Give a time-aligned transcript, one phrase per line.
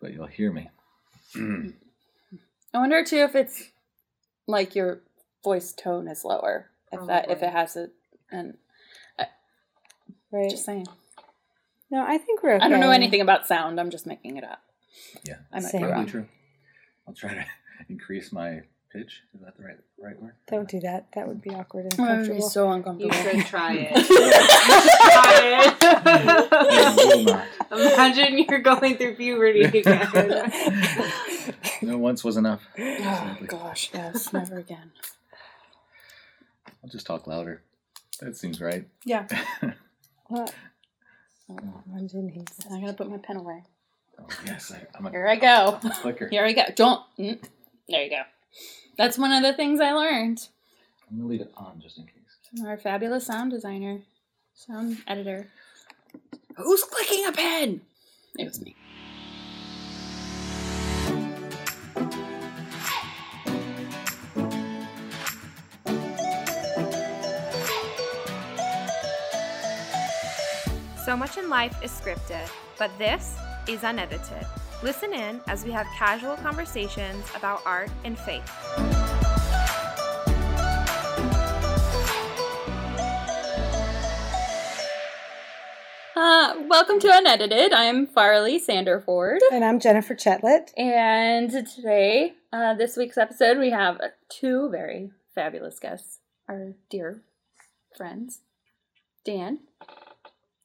[0.00, 0.70] but you'll hear me.
[1.36, 3.70] I wonder too if it's
[4.46, 5.00] like your
[5.44, 6.70] voice tone is lower.
[6.92, 7.90] If that if it has a
[8.30, 8.56] and
[10.30, 10.50] Right.
[10.50, 10.86] just saying.
[11.90, 12.64] no, I think we're okay.
[12.64, 13.80] I don't know anything about sound.
[13.80, 14.60] I'm just making it up.
[15.24, 15.80] Yeah, I might Same.
[15.80, 16.06] be probably wrong.
[16.06, 16.26] true.
[17.06, 17.44] I'll try to
[17.88, 18.60] increase my
[18.92, 19.22] pitch.
[19.34, 20.34] Is that the right right word?
[20.50, 21.06] Don't do that.
[21.14, 22.70] That would be awkward and That would be uncomfortable.
[23.00, 23.40] You uncomfortable.
[23.40, 23.92] should try it.
[25.80, 27.46] I will not.
[27.72, 30.08] Imagine you're going through puberty again.
[31.82, 32.62] No, once was enough.
[32.78, 34.90] Oh gosh, yes, never again.
[36.82, 37.62] I'll just talk louder.
[38.20, 38.86] That seems right.
[39.04, 39.26] Yeah.
[40.28, 40.52] What?
[41.90, 43.62] Imagine he's I gotta put my pen away.
[44.20, 45.78] Oh, yes, I, I'm a Here I go.
[46.02, 46.28] clicker.
[46.28, 46.64] Here I go.
[46.76, 47.00] Don't.
[47.18, 47.42] mm,
[47.88, 48.22] There you go.
[48.96, 50.48] That's one of the things I learned
[51.10, 52.64] I'm gonna leave it on just in case.
[52.66, 54.00] our fabulous sound designer,
[54.54, 55.48] sound editor.
[56.56, 57.80] Who's clicking a pen?
[58.36, 58.76] It was me.
[71.04, 73.34] So much in life is scripted, but this
[73.66, 74.46] is unedited.
[74.80, 78.48] Listen in as we have casual conversations about art and faith.
[86.14, 87.72] Uh, welcome to Unedited.
[87.72, 89.38] I'm Farley Sanderford.
[89.50, 90.70] And I'm Jennifer Chetlet.
[90.76, 96.20] And today, uh, this week's episode, we have two very fabulous guests.
[96.48, 97.22] Our dear
[97.96, 98.42] friends,
[99.24, 99.58] Dan.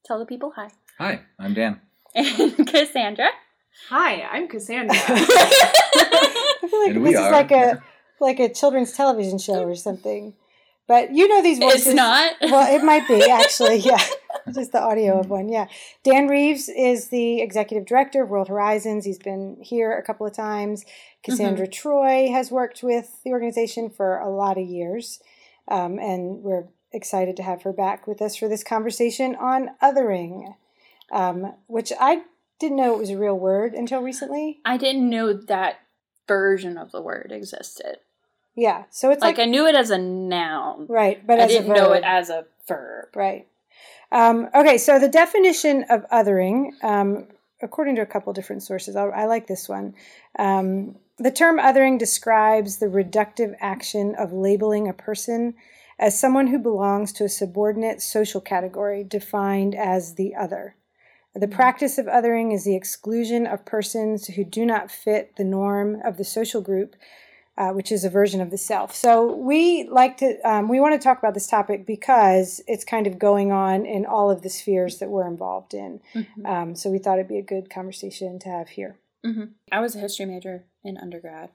[0.05, 0.69] Tell the people hi.
[0.99, 1.81] Hi, I'm Dan.
[2.15, 3.29] And Cassandra.
[3.89, 4.95] Hi, I'm Cassandra.
[4.97, 7.31] I feel like And we this is are.
[7.31, 7.83] like a
[8.19, 10.33] like a children's television show or something.
[10.87, 11.87] But you know these voices.
[11.87, 12.33] It's not.
[12.41, 13.77] Well, it might be actually.
[13.85, 14.03] Yeah,
[14.53, 15.47] just the audio of one.
[15.49, 15.67] Yeah,
[16.03, 19.05] Dan Reeves is the executive director of World Horizons.
[19.05, 20.83] He's been here a couple of times.
[21.23, 25.21] Cassandra Troy has worked with the organization for a lot of years,
[25.69, 30.55] um, and we're excited to have her back with us for this conversation on othering,
[31.11, 32.23] um, which I
[32.59, 34.59] didn't know it was a real word until recently.
[34.65, 35.79] I didn't know that
[36.27, 37.97] version of the word existed.
[38.55, 41.73] Yeah, so it's Like, like, I knew it as a noun, right, but I didn't
[41.73, 43.09] know it as a verb.
[43.15, 43.47] Right.
[44.11, 47.27] Um, okay, so the definition of othering, um,
[47.63, 49.95] according to a couple different sources, I, I like this one.
[50.37, 55.55] Um, the term othering describes the reductive action of labeling a person
[55.97, 60.75] as someone who belongs to a subordinate social category defined as the other.
[61.35, 65.99] The practice of othering is the exclusion of persons who do not fit the norm
[66.03, 66.95] of the social group
[67.57, 68.95] uh, which is a version of the self.
[68.95, 73.05] So we like to um, we want to talk about this topic because it's kind
[73.05, 75.99] of going on in all of the spheres that we're involved in.
[76.15, 76.45] Mhm.
[76.45, 78.97] Um, so we thought it'd be a good conversation to have here.
[79.23, 81.49] hmm I was a history major in undergrad,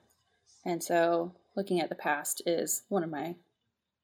[0.65, 3.35] and so looking at the past is one of my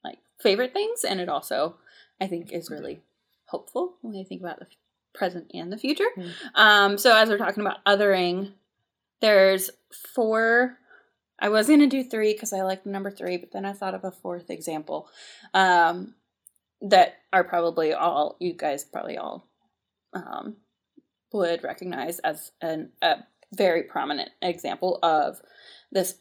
[0.03, 1.77] like favorite things, and it also
[2.19, 3.01] I think is really
[3.45, 4.67] hopeful when I think about the
[5.15, 6.09] present and the future.
[6.17, 6.31] Mm.
[6.55, 8.53] Um, so as we're talking about othering,
[9.21, 9.71] there's
[10.13, 10.77] four.
[11.39, 14.03] I was gonna do three because I like number three, but then I thought of
[14.03, 15.09] a fourth example
[15.53, 16.15] um,
[16.81, 19.47] that are probably all you guys probably all
[20.13, 20.57] um,
[21.33, 23.17] would recognize as an, a
[23.53, 25.41] very prominent example of
[25.91, 26.15] this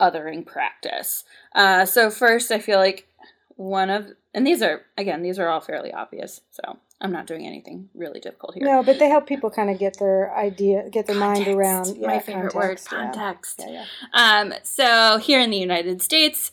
[0.00, 1.24] othering practice.
[1.54, 3.08] Uh, so first, I feel like
[3.56, 7.46] one of and these are again these are all fairly obvious, so I'm not doing
[7.46, 8.64] anything really difficult here.
[8.64, 11.56] No, but they help people kind of get their idea, get their mind Context.
[11.58, 12.00] around.
[12.00, 13.60] my favorite context, word, context.
[13.64, 13.84] Yeah,
[14.14, 14.40] yeah.
[14.40, 16.50] Um, so here in the United States,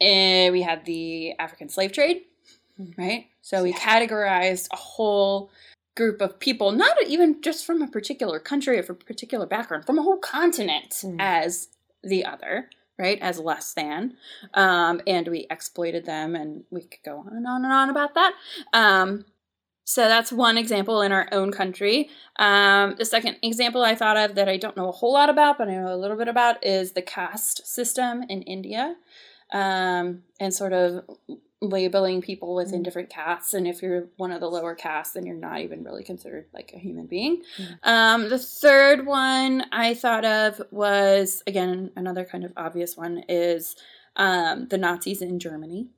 [0.00, 2.22] eh, we had the African slave trade,
[2.98, 3.26] right?
[3.42, 5.50] So we categorized a whole
[5.96, 9.84] group of people, not even just from a particular country or from a particular background,
[9.86, 11.16] from a whole continent Mm.
[11.20, 11.68] as
[12.02, 13.18] the other, right?
[13.20, 14.16] As less than.
[14.54, 18.14] Um, and we exploited them, and we could go on and on and on about
[18.14, 18.32] that.
[18.72, 19.24] Um,
[19.90, 22.08] so that's one example in our own country.
[22.38, 25.58] Um, the second example I thought of that I don't know a whole lot about,
[25.58, 28.84] but I know a little bit about, is the caste system in India,
[29.52, 30.86] um, and sort of
[31.60, 32.84] labeling people within Mm.
[32.84, 33.52] different castes.
[33.52, 36.70] And if you're one of the lower castes, then you're not even really considered like
[36.72, 37.42] a human being.
[37.58, 37.78] Mm.
[37.82, 43.76] Um, the third one I thought of was again another kind of obvious one is
[44.16, 45.88] um, the Nazis in Germany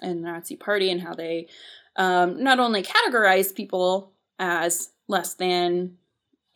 [0.00, 1.48] and the Nazi Party and how they
[1.96, 5.96] um, not only categorized people as less than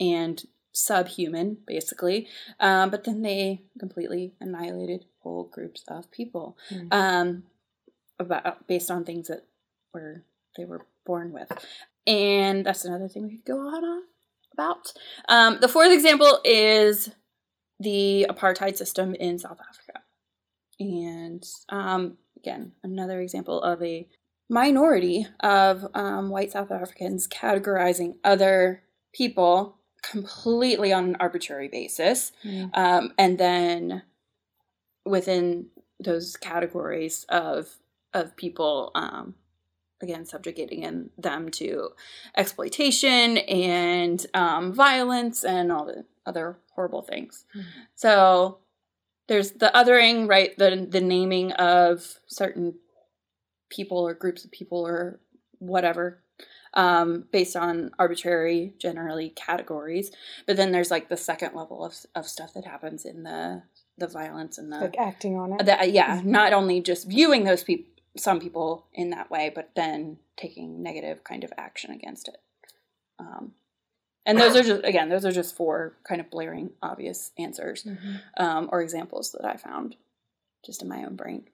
[0.01, 2.29] and subhuman, basically,
[2.61, 6.93] um, but then they completely annihilated whole groups of people Mm.
[6.93, 7.43] um,
[8.19, 9.45] about based on things that
[9.93, 10.23] were
[10.57, 11.51] they were born with,
[12.07, 14.03] and that's another thing we could go on on
[14.53, 14.93] about.
[15.29, 17.11] Um, the fourth example is
[17.79, 20.01] the apartheid system in South Africa.
[20.81, 24.07] And um, again, another example of a
[24.49, 28.83] minority of um, white South Africans categorizing other
[29.13, 32.33] people completely on an arbitrary basis.
[32.45, 32.71] Mm.
[32.77, 34.03] Um, and then
[35.05, 35.67] within
[36.01, 37.77] those categories of
[38.13, 39.35] of people um,
[40.03, 41.91] again subjugating in them to
[42.37, 47.65] exploitation and um, violence and all the other horrible things Mhm.
[47.95, 48.59] so
[49.29, 52.75] there's the othering right the the naming of certain
[53.71, 55.21] people or groups of people or
[55.59, 56.21] whatever
[56.75, 60.11] um, based on arbitrary generally categories
[60.47, 63.63] but then there's like the second level of, of stuff that happens in the
[63.99, 65.65] the violence and the Like acting on it.
[65.65, 66.25] that yeah Mhm.
[66.27, 71.23] not only just viewing those people some people in that way but then taking negative
[71.25, 72.39] kind of action against it
[73.19, 73.53] um,
[74.27, 78.21] and those are just again those are just four kind of blaring obvious answers Mhm.
[78.37, 79.97] um, or examples that i found
[80.65, 81.49] just in my own brain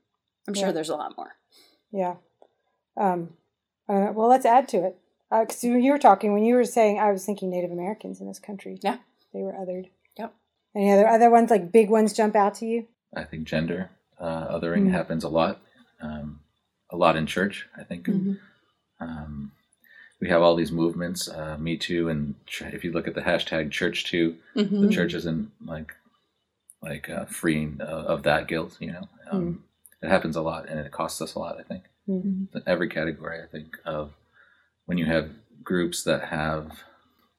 [0.48, 1.34] i'm sure there's a lot more
[1.92, 2.16] Yeah.
[2.96, 3.34] Um,
[3.88, 4.98] uh, well, let's add to it.
[5.30, 8.38] Because you were talking when you were saying, I was thinking Native Americans in this
[8.38, 8.78] country.
[8.82, 8.98] Yeah.
[9.32, 9.88] They were othered.
[10.18, 10.34] Yep.
[10.76, 12.86] Any other other ones like big ones jump out to you?
[13.16, 13.90] I think gender
[14.20, 14.90] uh, othering Mm.
[14.92, 15.60] happens a lot,
[16.00, 16.40] um,
[16.90, 17.66] a lot in church.
[17.76, 18.38] I think Mhm.
[19.00, 19.52] um,
[20.20, 23.22] we have all these movements, uh, Me Too, and ch- if you look at the
[23.22, 24.92] hashtag Church Too, the Mhm.
[24.92, 25.94] church isn't like
[26.82, 28.76] like uh, freeing uh, of that guilt.
[28.80, 29.64] You know, um,
[30.02, 31.58] it happens a lot, and it costs us a lot.
[31.58, 32.48] I think Mhm.
[32.66, 33.40] every category.
[33.42, 34.12] I think of
[34.86, 35.30] when you have
[35.62, 36.80] groups that have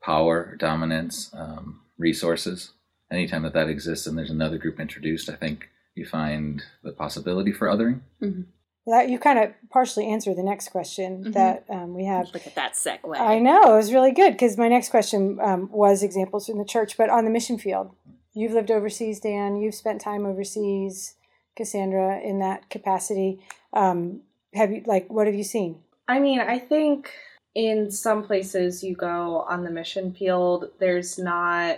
[0.02, 2.72] power, dominance, um, resources.
[3.12, 7.52] Anytime that that exists, and there's another group introduced, I think you find the possibility
[7.52, 8.02] for othering.
[8.88, 11.34] That you kind of partially answered the next question Mhm.
[11.34, 12.34] that um, we have.
[12.34, 15.70] look at that segue I know it was really good because my next question um,
[15.72, 17.92] was examples in the church, but on the mission field.
[18.34, 19.58] You've lived overseas, Dan.
[19.58, 21.16] You've spent time overseas,
[21.56, 23.40] Cassandra, in that capacity.
[23.74, 24.22] Um,
[24.54, 25.80] have you like what have you seen?
[26.08, 27.12] I mean, I think
[27.56, 31.78] in some places you go on the mission field, there's not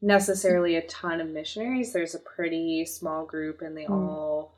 [0.00, 1.92] necessarily a ton of missionaries.
[1.92, 3.90] There's a pretty small group and they Mm.
[3.90, 4.54] all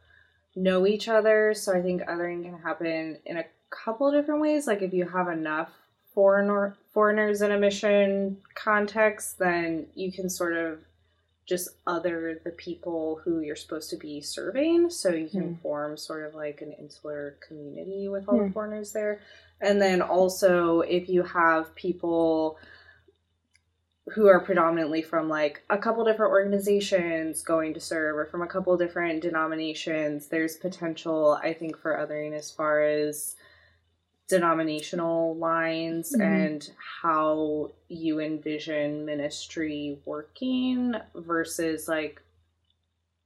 [0.55, 1.55] know each other.
[1.55, 4.67] So I think othering can happen in a couple different ways.
[4.67, 5.71] Like if you have enough
[6.15, 10.83] foreigner foreigners in a mission context, then you can sort of
[11.47, 14.91] just other the people who you're supposed to be serving.
[14.91, 15.63] So you can mm.
[15.63, 18.53] form sort of like an insular community with all the mm.
[18.53, 19.21] foreigners there.
[19.61, 22.59] And then also, if you have people
[24.11, 28.47] who are predominantly from like a couple different organizations going to serve or from a
[28.47, 33.37] couple different denominations, there's potential, I think, for othering as far as
[34.28, 36.20] denominational lines Mhm.
[36.23, 42.20] and how you envision ministry working versus like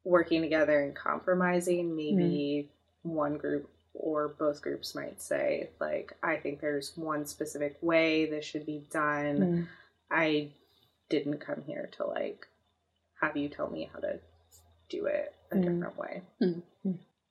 [0.04, 1.94] working together and compromising.
[1.96, 2.70] Maybe
[3.02, 8.44] one group or both groups might say, like, I think there's one specific way this
[8.44, 9.38] should be done.
[9.38, 9.66] Mm.
[10.10, 10.48] I
[11.08, 12.46] didn't come here to like
[13.20, 14.18] have you tell me how to
[14.88, 15.62] do it a Mm.
[15.62, 16.22] different way.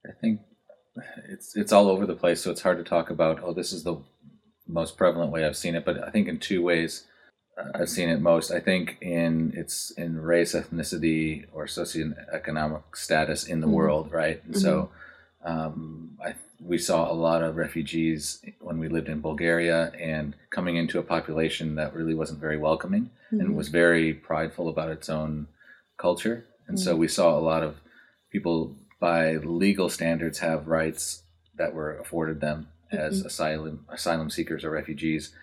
[0.08, 0.42] I think
[1.28, 3.42] it's it's all over the place, so it's hard to talk about.
[3.44, 3.98] Oh, this is the
[4.68, 7.06] most prevalent way I've seen it, but I think in two ways
[7.58, 8.52] uh, I've seen it most.
[8.52, 13.72] I think in it's in race, ethnicity, or socioeconomic status in the Mhm.
[13.72, 14.42] world, right?
[14.46, 14.90] And so
[15.44, 20.76] um, I we saw a lot of refugees when we lived in Bulgaria and coming
[20.76, 25.48] into a population that really wasn't very welcoming and was very prideful about its own
[25.98, 26.44] culture.
[26.68, 27.78] And so we saw a lot of
[28.32, 31.24] people, by legal standards, have rights
[31.56, 35.34] that were afforded them as asylum asylum seekers or refugees,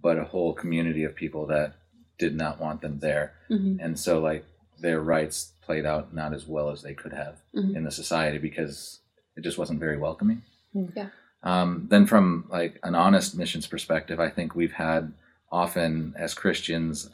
[0.00, 1.74] but a whole community of people that
[2.18, 3.34] did not want them there.
[3.50, 3.78] Mhm.
[3.80, 4.44] And so, like
[4.78, 7.76] their rights played out not as well as they could have Mhm.
[7.76, 9.00] in the society because
[9.36, 10.42] it just wasn't very welcoming.
[10.74, 10.92] Mm.
[10.96, 11.08] Yeah.
[11.44, 15.12] Um, then, from like an honest missions perspective, I think we've had
[15.50, 17.10] often as Christians,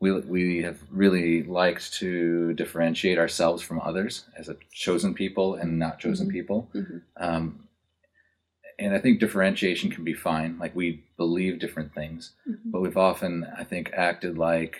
[0.00, 5.78] we we have really liked to differentiate ourselves from others as a chosen people and
[5.78, 6.32] not chosen Mhm.
[6.32, 6.68] people.
[6.74, 7.02] Mhm.
[7.16, 7.68] Um,
[8.78, 10.58] and I think differentiation can be fine.
[10.58, 12.58] Like we believe different things, Mhm.
[12.66, 14.78] but we've often, I think, acted like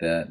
[0.00, 0.28] that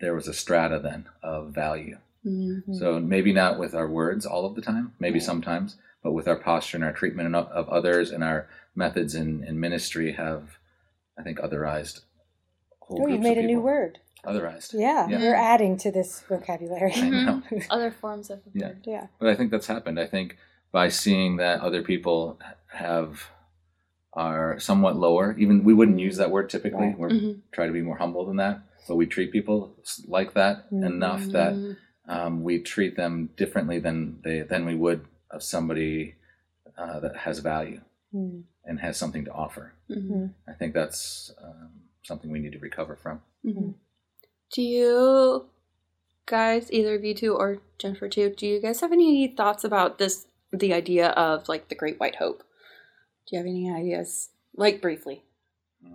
[0.00, 1.98] there was a strata then of value.
[2.26, 2.74] Mhm.
[2.74, 5.22] So maybe not with our words all of the time, maybe Right.
[5.22, 9.42] sometimes, but with our posture and our treatment of, of others and our methods in,
[9.44, 10.58] in ministry have,
[11.16, 12.02] I think, otherized
[12.92, 13.98] whole Oh, you've groups of made a new word.
[14.24, 14.72] Otherized.
[14.74, 15.18] Yeah, Yeah.
[15.20, 16.92] you're adding to this vocabulary.
[16.94, 17.42] I know.
[17.70, 18.72] other forms of Yeah.
[18.84, 19.06] yeah.
[19.18, 19.98] But I think that's happened.
[19.98, 20.36] I think
[20.70, 23.28] by seeing that other people have
[24.14, 25.34] are somewhat lower.
[25.38, 26.88] Even we wouldn't use that word typically.
[26.88, 26.98] Right.
[26.98, 27.40] We're Mhm.
[27.50, 29.74] try to be more humble than that, but we treat people
[30.06, 31.76] like that enough that Mhm.
[32.06, 36.14] um, we treat them differently than they than we would of somebody
[36.76, 37.80] uh, that has value
[38.14, 38.42] Mm.
[38.64, 39.72] and has something to offer.
[39.90, 40.32] Mhm.
[40.48, 41.32] I think that's
[42.04, 43.22] something we need to recover from.
[43.44, 43.74] Mhm.
[44.52, 45.46] Do you
[46.26, 49.98] guys, either of you two or Jennifer too, do you guys have any thoughts about
[49.98, 50.26] this?
[50.52, 52.40] The idea of like the Great White Hope.
[53.26, 54.28] Do you have any ideas?
[54.54, 55.24] Like briefly.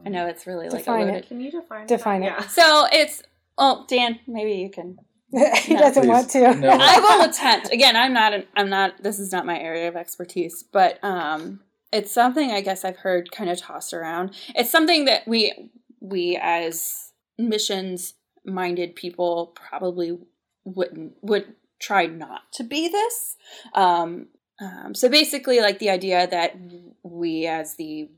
[0.06, 1.06] I know it's really like a Define it.
[1.12, 1.28] loaded.
[1.28, 2.26] Can you define Define that?
[2.26, 2.42] it.
[2.42, 2.48] Yeah.
[2.48, 3.22] So it's
[3.58, 4.98] oh Dan, maybe you can.
[5.32, 5.80] he No.
[5.82, 6.10] doesn't Please.
[6.10, 6.56] want to.
[6.56, 6.70] No.
[6.82, 7.72] I will attempt.
[7.72, 8.34] Again, I'm not.
[8.34, 9.04] An, I'm not.
[9.04, 11.60] This is not my area of expertise, but um,
[11.94, 14.34] it's something I guess I've heard kind of tossed around.
[14.56, 15.70] It's something that we
[16.10, 18.14] we as missions
[18.46, 20.18] minded people probably
[20.64, 23.38] wouldn't would try not to be this.
[23.74, 24.28] Um,
[24.60, 26.56] um, so basically, like the idea that
[27.04, 28.10] we as the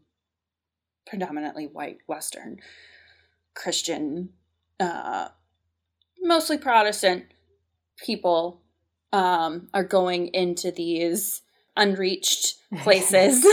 [1.06, 2.60] predominantly white Western
[3.56, 4.30] Christian,
[4.80, 5.30] uh,
[6.22, 7.26] mostly Protestant
[7.98, 8.62] people
[9.12, 11.42] um, are going into these
[11.76, 13.44] unreached places,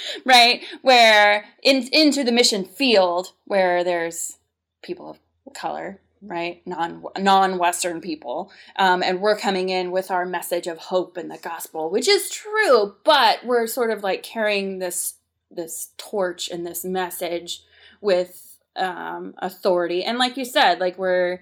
[0.24, 0.62] right?
[0.82, 4.38] Where in, into the mission field where there's
[4.82, 6.66] people of color, right?
[6.66, 11.30] Non non Western people, um, and we're coming in with our message of hope and
[11.30, 15.14] the gospel, which is true, but we're sort of like carrying this
[15.50, 17.62] this torch and this message
[18.00, 21.40] with um, authority, and like you said, like we're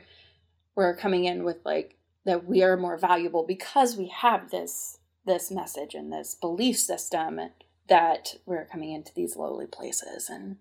[0.75, 5.51] we're coming in with like that we are more valuable because we have this this
[5.51, 7.41] message and this belief system
[7.89, 10.57] that we're coming into these lowly places and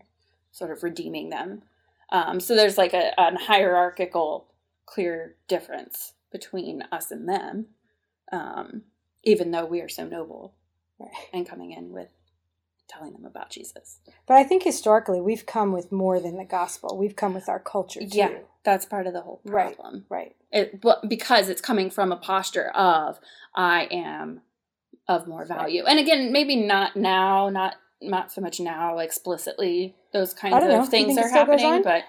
[0.51, 1.63] sort of redeeming them.
[2.12, 4.48] Um, so there's like a, a hierarchical,
[4.86, 7.67] clear difference between us and them,
[8.32, 8.84] um,
[9.24, 10.53] even though we are so noble
[11.00, 11.12] Right.
[11.34, 12.08] and coming in with
[12.88, 14.00] telling them about Jesus.
[14.27, 16.98] But I think historically we've come with more than the gospel.
[16.98, 18.08] We've come with our culture too.
[18.17, 19.75] Yeah, that's part of the whole Right.
[19.75, 20.05] problem.
[20.08, 20.36] Right.
[20.51, 23.20] it but because it's coming from a posture of
[23.55, 24.41] I am
[25.07, 25.83] of more value.
[25.85, 30.69] And again, maybe not now, not not so much now explicitly those kinds I don't
[30.69, 30.81] know.
[30.81, 32.03] of things are happening, but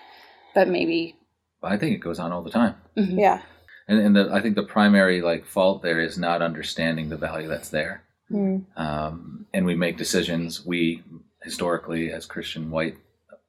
[0.55, 1.17] but maybe
[1.63, 2.75] I think it goes on all the time.
[2.97, 3.19] mhm.
[3.19, 3.43] Yeah.
[3.89, 7.49] And, and the, I think the primary like fault there is not understanding the value
[7.49, 8.03] that's there.
[8.29, 8.65] Mm.
[8.77, 10.67] um, and we make decisions.
[10.67, 11.05] We
[11.43, 12.97] historically, as Christian white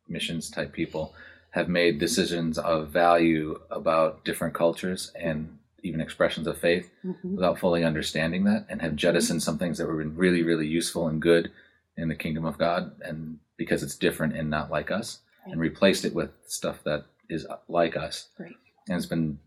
[0.08, 1.16] missions type people,
[1.52, 7.36] have made decisions of value about different cultures and even expressions of faith Mhm.
[7.36, 11.22] without fully understanding that, and have jettisoned some things that were really, really useful and
[11.22, 11.52] good
[11.96, 16.04] in the kingdom of God, and because it's different and not like us, and replaced
[16.06, 18.56] it with stuff that is like us, Right.
[18.88, 19.40] and it's been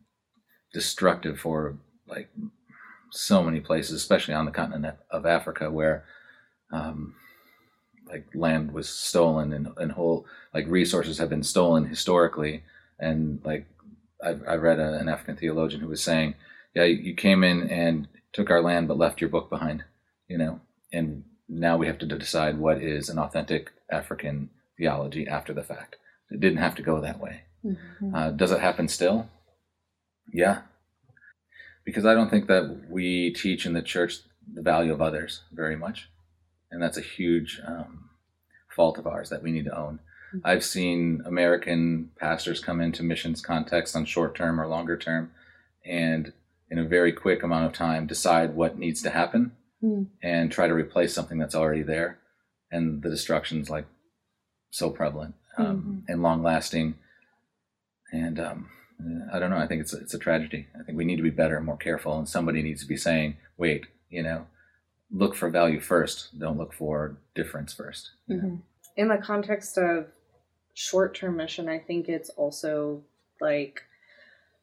[0.72, 2.28] destructive for like
[3.10, 6.04] so many places, especially on the continent of Africa, where
[6.72, 7.14] um,
[8.06, 12.62] like land was stolen and, and whole like resources have been stolen historically.
[12.98, 13.66] And like
[14.24, 16.34] I, I read a, an African theologian who was saying,
[16.74, 19.84] "Yeah, you, came in and took our land, but left your book behind,
[20.28, 20.60] you know."
[20.92, 25.96] And now we have to decide what is an authentic African theology after the fact.
[26.30, 27.42] It didn't have to go that way.
[27.64, 28.14] Mhm.
[28.14, 29.28] Uh, does it happen still?
[30.32, 30.62] Yeah.
[31.84, 34.20] Because I don't think that we teach in the church
[34.52, 36.08] the value of others very much.
[36.70, 38.10] And that's a huge um,
[38.68, 40.00] fault of ours that we need to own.
[40.44, 45.30] I've seen American pastors come into missions context on short term or longer term
[45.84, 46.32] and
[46.70, 50.02] in a very quick amount of time decide what needs to happen Hmm.
[50.22, 52.18] and try to replace something that's already there.
[52.70, 53.86] And the destruction's like
[54.70, 56.96] so prevalent um, and long lasting.
[58.12, 58.68] And um,
[59.32, 59.56] I don't know.
[59.56, 60.66] I think it's a, it's a tragedy.
[60.78, 62.18] I think we need to be better and more careful.
[62.18, 64.46] And somebody needs to be saying, "Wait, you know,
[65.10, 66.38] look for value first.
[66.38, 68.10] Don't look for difference first.
[68.26, 68.42] you know?
[68.42, 68.60] Mhm.
[68.96, 70.08] in the context of
[70.74, 73.02] short term mission, I think it's also
[73.40, 73.82] like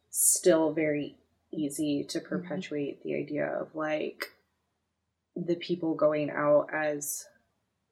[0.09, 1.15] still very
[1.51, 4.31] easy to perpetuate the idea of like
[5.35, 7.27] the people going out as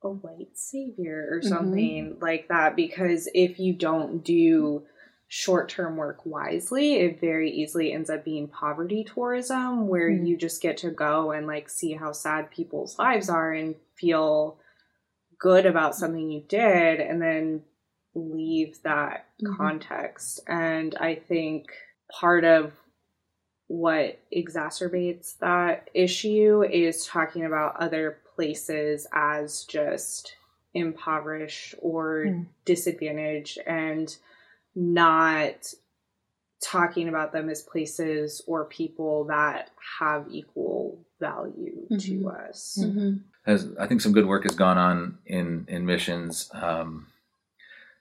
[0.04, 1.44] a white savior or Mhm.
[1.50, 4.86] something like that because if you don't do
[5.28, 10.28] short term work wisely, it very easily ends up being poverty tourism where Mhm.
[10.28, 14.60] you just get to go and like see how sad people's lives are and feel
[15.38, 17.64] good about something you did and then
[18.16, 19.58] leave that Mhm.
[19.58, 20.40] context.
[20.48, 21.72] And I think
[22.10, 22.74] part of
[23.68, 30.36] what exacerbates that issue is talking about other places as just
[30.74, 32.44] impoverished or Hmm.
[32.66, 34.16] disadvantaged and
[34.76, 35.74] not
[36.62, 42.50] talking about them as places or people that have equal value to Mhm.
[42.50, 42.78] us.
[42.82, 43.22] Mhm.
[43.46, 46.50] has I think some good work has gone on in in missions.
[46.54, 47.08] Um,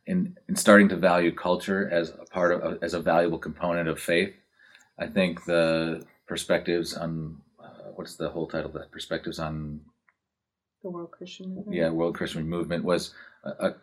[0.06, 3.98] in, in starting to value culture as a part of as a valuable component of
[3.98, 4.34] faith,
[4.98, 8.70] I think the perspectives on uh, what's the whole title?
[8.70, 9.80] The perspectives on
[10.82, 11.76] The World Christian Movement.
[11.76, 13.74] yeah World Christian Movement was a,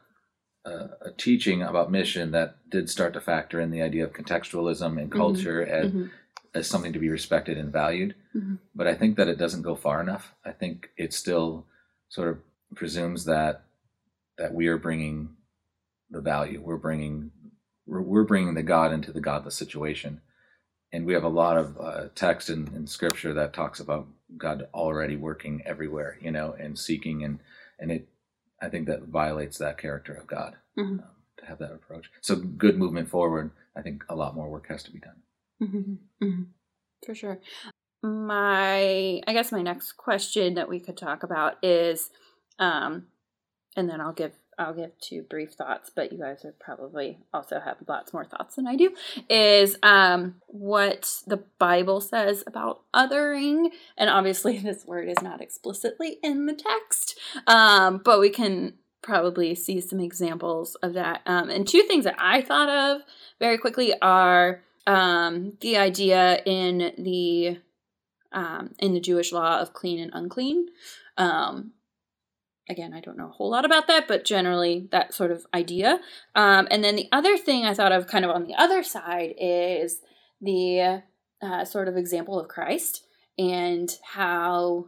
[0.66, 5.00] a, a teaching about mission that did start to factor in the idea of contextualism
[5.02, 6.10] and culture as Mhm.
[6.54, 8.14] as something to be respected and valued.
[8.36, 8.60] Mhm.
[8.76, 10.36] But I think that it doesn't go far enough.
[10.46, 11.66] I think it still
[12.10, 12.40] sort of
[12.76, 13.64] presumes that
[14.38, 15.36] that we are bringing
[16.12, 16.62] the value.
[16.64, 17.32] We're bringing
[17.88, 20.22] we're, we're bringing the God into the godless situation,
[20.92, 24.68] and we have a lot of uh, text in, in Scripture that talks about God
[24.74, 27.40] already working everywhere, you know, and seeking and
[27.80, 28.08] and it.
[28.64, 31.00] I think that violates that character of God Mhm.
[31.00, 32.12] um, to have that approach.
[32.22, 33.50] So good movement forward.
[33.76, 35.24] I think a lot more work has to be done.
[35.60, 36.46] Mhm, mhm.
[37.04, 37.40] For sure.
[38.04, 42.10] My, I guess my next question that we could talk about is,
[42.60, 43.08] um,
[43.76, 47.60] and then I'll give I'll give two brief thoughts, but you guys would probably also
[47.60, 48.94] have lots more thoughts than I do.
[49.30, 56.18] Is um, what the Bible says about othering, and obviously this word is not explicitly
[56.22, 57.18] in the text,
[57.48, 61.22] um, but we can probably see some examples of that.
[61.26, 63.02] Um, and two things that I thought of
[63.40, 67.60] very quickly are um, the idea in the
[68.34, 70.68] um, in the Jewish law of clean and unclean.
[71.18, 71.72] Um,
[72.70, 76.00] again, I don't know a whole lot about that, but generally that sort of idea.
[76.36, 79.34] Um, and then the other thing I thought of, kind of on the other side,
[79.38, 80.02] is
[80.40, 81.04] the
[81.42, 83.06] uh, sort of example of Christ
[83.38, 84.88] and how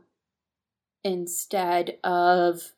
[1.04, 2.72] instead of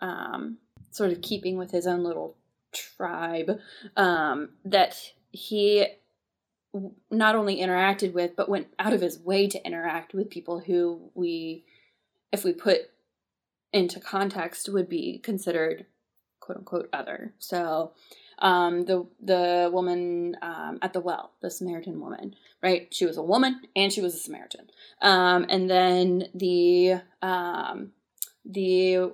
[0.00, 0.58] um,
[0.90, 2.36] sort of keeping with his own little
[2.72, 3.58] tribe,
[3.96, 4.96] um, that
[5.30, 5.86] he
[7.10, 11.10] not only interacted with, but went out of his way to interact with people who
[11.14, 11.64] we,
[12.32, 12.91] if we put
[13.72, 15.86] into context, would be considered
[16.40, 17.34] quote unquote other.
[17.38, 17.92] So,
[18.38, 22.88] um, the the woman um, at the well, the Samaritan woman, right?
[22.90, 24.68] She was a woman and she was a Samaritan.
[25.00, 27.92] Um, and then the um,
[28.44, 29.12] the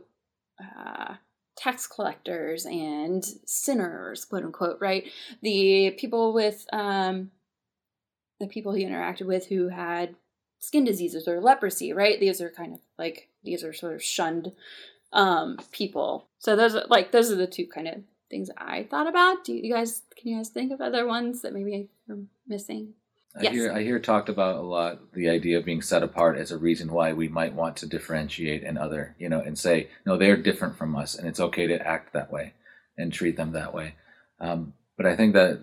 [0.61, 1.15] uh,
[1.57, 5.05] tax collectors and sinners, quote unquote, right?
[5.43, 7.31] The people with um,
[8.41, 10.15] the people he interacted with who had
[10.61, 12.19] skin diseases or leprosy, right?
[12.19, 14.53] These are kind of like these are sort of shunned
[15.13, 16.29] um, people.
[16.39, 17.95] So those are like those are the two kind of
[18.31, 19.45] things I thought about.
[19.45, 22.95] Do you guys can you guys think of other ones that maybe I'm missing?
[23.37, 23.53] I Yes.
[23.53, 26.59] hear I hear talked about a lot the idea of being set apart as a
[26.59, 30.37] reason why we might want to differentiate and other, you know, and say no, they're
[30.37, 32.55] different from us, and it's okay to act that way
[32.97, 33.95] and treat them that way.
[34.41, 35.61] Um, but I think that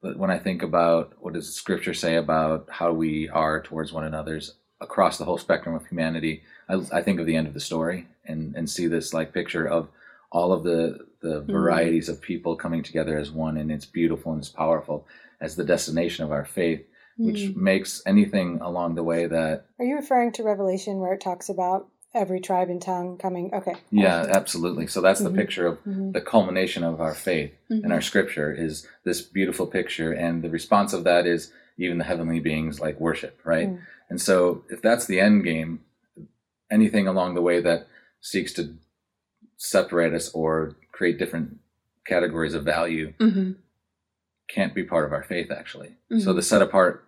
[0.00, 4.04] but when I think about what does Scripture say about how we are towards one
[4.04, 7.60] another's across the whole spectrum of humanity, I, I think of the end of the
[7.60, 9.88] story and and see this like picture of
[10.30, 14.40] all of the the varieties of people coming together as one, and it's beautiful and
[14.40, 15.06] it's powerful
[15.40, 16.84] as the destination of our faith
[17.20, 21.48] which makes anything along the way that Are you referring to Revelation where it talks
[21.48, 23.50] about every tribe and tongue coming?
[23.52, 23.74] Okay.
[23.90, 25.34] yeah absolutely so that's the Mhm.
[25.36, 26.12] picture of Mhm.
[26.12, 30.92] the culmination of our faith and our scripture is this beautiful picture and the response
[30.92, 33.78] of that is even the heavenly beings like worship right Mm.
[34.10, 35.80] And so if that's the end game
[36.70, 37.86] anything along the way that
[38.20, 38.74] seeks to
[39.56, 41.58] separate us or create different
[42.06, 43.52] categories of value Mm-hmm.
[44.48, 46.36] can't be part of our faith actually so Mhm.
[46.36, 47.04] the set apart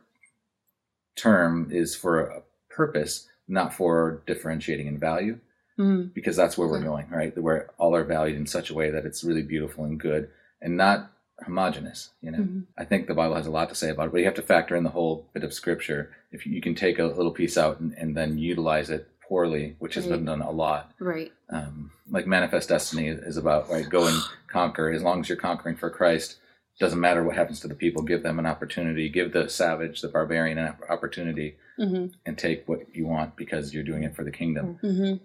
[1.17, 5.39] term is for a purpose not for differentiating in value
[5.79, 6.09] Mm-hmm.
[6.15, 7.33] because that's where we're going, right?
[7.39, 10.29] Where all are valued in such a way that it's really beautiful and good
[10.61, 11.11] and not
[11.44, 12.11] homogenous.
[12.22, 12.64] You know, Mhm.
[12.76, 14.42] I think the Bible has a lot to say about it, but you have to
[14.42, 16.11] factor in the whole bit of scripture.
[16.33, 19.94] If you, can take a little piece out and, and then utilize it poorly, which
[19.94, 20.92] has been done a lot.
[20.98, 21.33] Right.
[21.50, 24.16] Um, like manifest destiny is about right, go and
[24.48, 24.90] conquer.
[24.90, 26.37] As long as you're conquering for Christ,
[26.79, 28.03] doesn't matter what happens to the people.
[28.03, 29.09] Give them an opportunity.
[29.09, 32.07] Give the savage, the barbarian, an opportunity, Mm-hmm.
[32.26, 35.24] and take what you want because you're doing it for the kingdom Mm-hmm.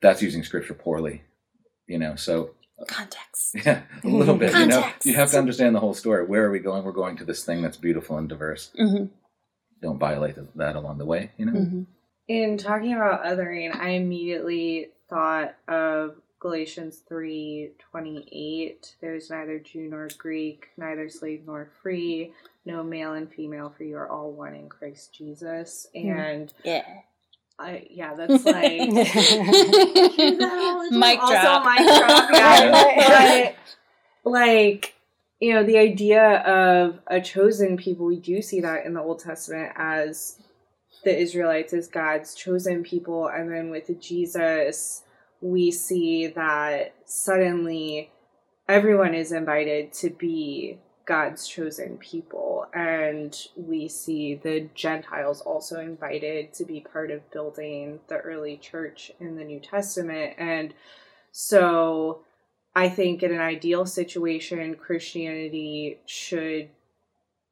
[0.00, 1.22] that's using scripture poorly
[1.88, 2.50] you know so
[2.88, 3.54] Context.
[3.66, 6.50] yeah a little bit you know you have to understand the whole story where are
[6.50, 9.06] we going we're going to this thing that's beautiful and diverse Mm-hmm.
[9.82, 11.82] don't violate that along the way you know Mm-hmm.
[12.28, 18.94] In talking about othering, I immediately thought of Galatians three twenty eight.
[19.00, 22.32] There's neither Jew nor Greek, neither slave nor free,
[22.64, 25.88] no male and female, for you are all one in Christ Jesus.
[25.92, 26.84] And Yeah.
[27.60, 28.80] I yeah, that's like
[30.90, 31.64] Mic also drop.
[31.64, 32.30] mic drop.
[32.32, 33.52] Yeah,
[34.24, 34.94] but like
[35.40, 39.20] you know, the idea of a chosen people, we do see that in the Old
[39.20, 40.38] Testament as
[41.04, 43.26] the Israelites as God's chosen people.
[43.26, 45.02] And then with Jesus,
[45.40, 48.10] we see that suddenly
[48.68, 52.66] everyone is invited to be God's chosen people.
[52.72, 59.10] And we see the Gentiles also invited to be part of building the early church
[59.20, 60.34] in the New Testament.
[60.38, 60.74] And
[61.32, 62.22] so
[62.74, 66.68] I think in an ideal situation, Christianity should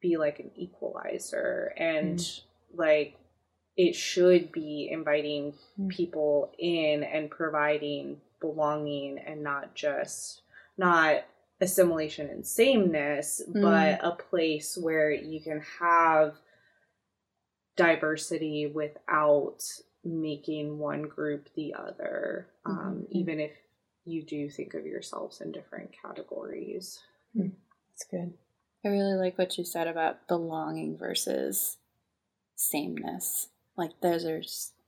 [0.01, 2.41] be like an equalizer and mm.
[2.73, 3.17] like
[3.75, 5.89] it should be inviting mm.
[5.89, 10.41] people in and providing belonging and not just
[10.77, 11.25] not
[11.61, 13.61] assimilation and sameness mm.
[13.61, 16.35] but a place where you can have
[17.75, 19.63] diversity without
[20.03, 23.17] making one group the other um, mm-hmm.
[23.17, 23.51] even if
[24.05, 26.99] you do think of yourselves in different categories
[27.35, 27.51] mm.
[27.91, 28.33] that's good
[28.85, 31.77] I really like what you said about belonging versus
[32.55, 33.49] sameness.
[33.75, 34.41] Like those are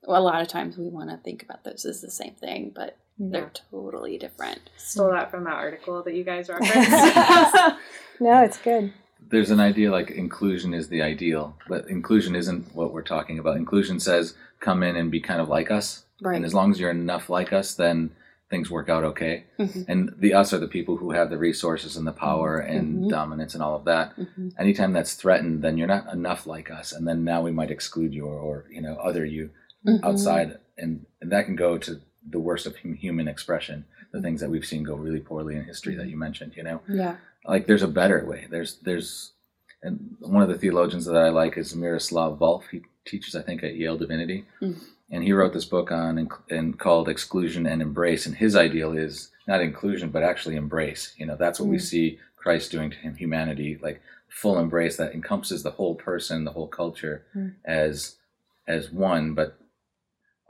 [0.04, 2.72] well, a lot of times we want to think about those as the same thing,
[2.74, 3.28] but yeah.
[3.32, 4.62] they're totally different.
[4.78, 6.91] Stole that from that article that you guys referenced.
[8.19, 8.93] no, it's good.
[9.30, 13.58] There's an idea like inclusion is the ideal, but inclusion isn't what we're talking about.
[13.58, 16.06] Inclusion says come in and be kind of like us.
[16.21, 16.36] Right.
[16.36, 18.12] And as long as you're enough like us, then
[18.52, 19.45] things work out okay.
[19.58, 19.84] Mm-hmm.
[19.88, 23.08] And the us are the people who have the resources and the power and mm-hmm.
[23.08, 24.15] dominance and all of that.
[24.17, 24.50] Mm-hmm.
[24.60, 28.13] Anytime that's threatened, then you're not enough like us, and then now we might exclude
[28.13, 29.50] you or, or you know other you
[29.88, 30.06] mm-hmm.
[30.06, 33.86] outside, and, and that can go to the worst of human expression.
[34.12, 36.54] The things that we've seen go really poorly in history that you mentioned.
[36.56, 38.48] You know, yeah, like there's a better way.
[38.50, 39.32] There's there's
[39.84, 42.64] and one of the theologians that I like is Miroslav Volf.
[42.72, 44.46] He teaches, I think, at Yale Divinity.
[44.62, 44.80] Mm
[45.12, 49.30] and he wrote this book on and called exclusion and embrace and his ideal is
[49.48, 51.72] not inclusion but actually embrace you know that's what mm.
[51.72, 56.46] we see christ doing to him humanity like full embrace that encompasses the whole person
[56.46, 57.54] the whole culture mm.
[57.66, 58.16] as
[58.68, 59.58] as one but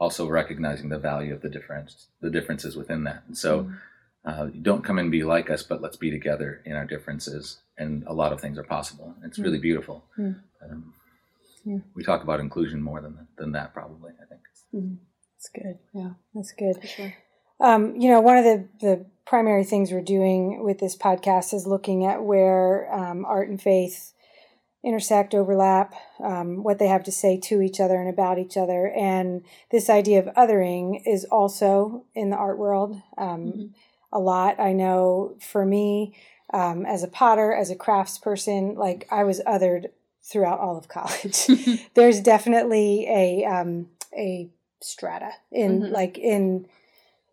[0.02, 3.78] also recognizing the value of the difference the differences within that and so mm.
[4.26, 8.04] uh, don't come and be like us but let's be together in our differences and
[8.08, 9.62] a lot of things are possible it's really mm.
[9.70, 10.36] beautiful mm.
[10.70, 10.94] um,
[11.64, 11.78] yeah.
[11.96, 14.42] we talk about inclusion more than than that probably i think
[14.74, 14.96] Mm-hmm.
[15.36, 15.78] That's good.
[15.94, 16.88] Yeah, that's good.
[16.88, 17.14] Sure.
[17.60, 21.68] Um, you know, one of the, the primary things we're doing with this podcast is
[21.68, 24.14] looking at where um, art and faith
[24.84, 28.88] intersect, overlap, um, what they have to say to each other and about each other.
[28.88, 33.66] And this idea of othering is also in the art world um, mm-hmm.
[34.12, 34.60] a lot.
[34.60, 36.16] I know for me,
[36.54, 39.88] um, as a potter, as a craftsperson, like I was othered
[40.24, 41.48] throughout all of college.
[41.94, 44.50] There's definitely a um, a
[44.82, 45.94] strata in mm-hmm.
[45.94, 46.66] like in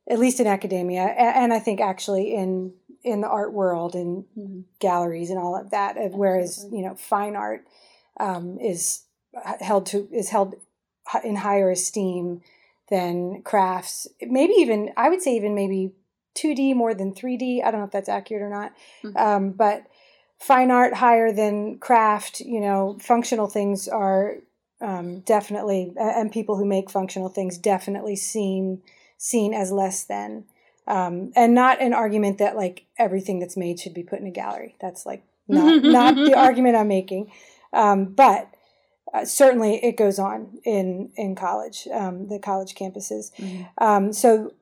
[0.08, 2.72] at least in academia and i think actually in
[3.10, 4.60] in the art world and mm-hmm.
[4.80, 7.64] galleries and all of that whereas you know fine art
[8.20, 9.02] um, is
[9.60, 10.54] held to is held
[11.24, 12.40] in higher esteem
[12.90, 15.92] than crafts maybe even i would say even maybe
[16.36, 19.16] 2d more than 3d i don't know if that's accurate or not mm-hmm.
[19.16, 19.84] um, but
[20.38, 24.36] fine art higher than craft you know functional things are
[24.80, 28.82] um, definitely, and people who make functional things definitely seem
[29.16, 30.44] seen as less than.
[30.88, 34.32] Um, and not an argument that like everything that's made should be put in a
[34.32, 34.74] gallery.
[34.80, 37.30] That's like not not the argument I'm making.
[37.72, 38.48] Um, but
[39.12, 43.32] uh, certainly it goes on in in college, um, the college campuses.
[43.36, 43.84] Mm-hmm.
[43.84, 44.54] Um, so,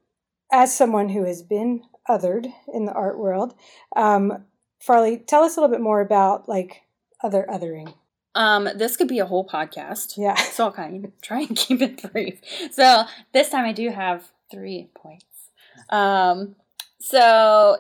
[0.53, 3.55] as someone who has been othered in the art world,
[3.95, 4.45] um,
[4.81, 6.83] Farley, tell us a little bit more about like
[7.23, 7.95] other othering.
[8.35, 10.15] Um, this could be a whole podcast.
[10.17, 10.35] Yeah.
[10.35, 12.41] So I'll kind of try and keep it brief.
[12.71, 15.25] So this time I do have three points.
[15.91, 16.57] Um,
[16.99, 17.79] so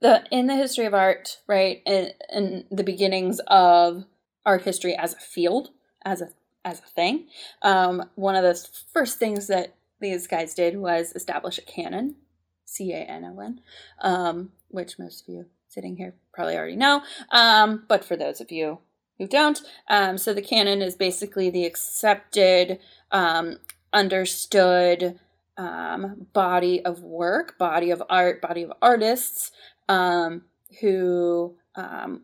[0.00, 4.04] the in the history of art, right, in, in the beginnings of
[4.44, 5.70] art history as a field,
[6.04, 6.28] as a
[6.64, 7.26] as a thing,
[7.62, 12.16] um, one of the first things that these guys did was establish a canon,
[12.64, 13.60] C A N O N,
[14.00, 17.02] um, which most of you sitting here probably already know.
[17.30, 18.78] Um, but for those of you
[19.18, 19.60] who don't.
[19.88, 22.78] Um, so the canon is basically the accepted,
[23.10, 23.58] um,
[23.92, 25.18] understood
[25.56, 29.50] um, body of work, body of art, body of artists
[29.88, 30.42] um,
[30.80, 32.22] who um,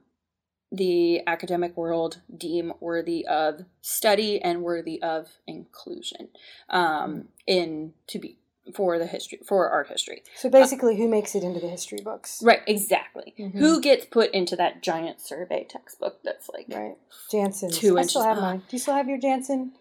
[0.71, 6.29] the academic world deem worthy of study and worthy of inclusion
[6.71, 8.38] um, in to be
[8.75, 10.23] for the history for art history.
[10.37, 12.40] So basically, uh, who makes it into the history books?
[12.45, 13.35] Right, exactly.
[13.38, 13.59] Mm-hmm.
[13.59, 16.97] Who gets put into that giant survey textbook that's like right
[17.31, 17.71] Janson?
[17.71, 18.59] Two I still have mine.
[18.59, 19.73] Do you still have your Janson?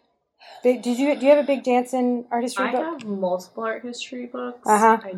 [0.63, 3.01] Big, did you do you have a big Janson art history I book?
[3.01, 4.65] Have multiple art history books.
[4.65, 4.97] Uh huh.
[5.03, 5.15] I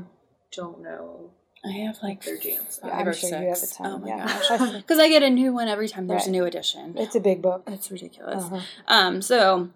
[0.52, 1.32] don't know.
[1.66, 2.88] I have like their Janson.
[2.88, 3.32] Yeah, I'm sure six.
[3.32, 3.86] you have a ton.
[3.86, 4.26] Oh my yeah.
[4.26, 4.74] gosh!
[4.82, 6.28] Because I get a new one every time there's right.
[6.28, 6.96] a new edition.
[6.98, 7.64] It's a big book.
[7.68, 8.44] It's ridiculous.
[8.44, 8.60] Uh-huh.
[8.88, 9.70] Um, so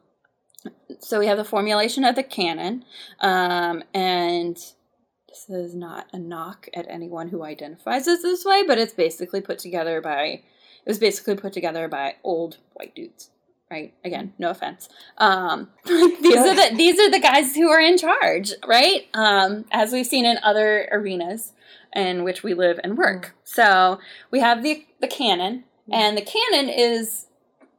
[0.99, 2.83] so we have the formulation of the canon,
[3.19, 8.77] um, and this is not a knock at anyone who identifies as this way, but
[8.77, 13.29] it's basically put together by it was basically put together by old white dudes.
[13.69, 13.93] Right.
[14.06, 14.88] Again, no offense.
[15.17, 19.08] Um, these are the these are the guys who are in charge, right?
[19.13, 21.51] Um, as we've seen in other arenas
[21.93, 23.36] in which we live and work.
[23.43, 23.99] So
[24.32, 27.27] we have the the canon, and the canon is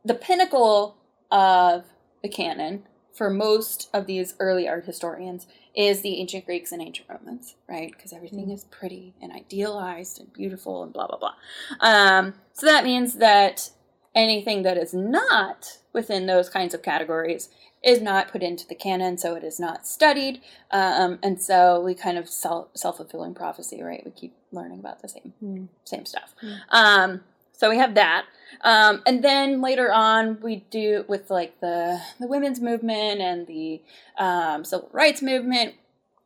[0.05, 0.97] the pinnacle
[1.31, 1.85] of
[2.23, 2.83] the canon
[3.15, 7.91] for most of these early art historians is the ancient Greeks and ancient Romans, right?
[7.91, 11.35] Because everything is pretty and idealized and beautiful and blah blah blah.
[11.81, 13.71] Um, so that means that
[14.15, 17.49] anything that is not within those kinds of categories
[17.83, 20.41] is not put into the canon, so it is not studied,
[20.73, 24.03] um, and so we kind of self fulfilling prophecy, right?
[24.05, 25.69] We keep learning about the same Mm.
[25.85, 26.35] same stuff.
[26.71, 28.25] Um, so we have that,
[28.63, 33.81] um, and then later on we do with like the the women's movement and the
[34.19, 35.75] um, civil rights movement.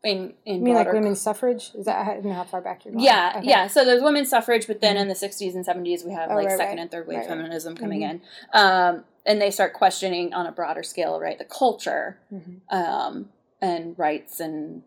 [0.04, 1.70] In in You mean like women's suffrage?
[1.74, 3.04] Is that know how far back you're going?
[3.04, 3.46] yeah, Okay.
[3.48, 3.68] yeah.
[3.68, 6.48] So there's women's suffrage, but then in the 60s and 70s, we have Oh, like
[6.48, 6.82] right, second right.
[6.82, 8.10] and third wave Right, feminism coming Mhm.
[8.10, 8.22] in.
[8.52, 12.60] Um, and they start questioning on a broader scale, right, the culture Mhm.
[12.70, 14.82] um, and rights and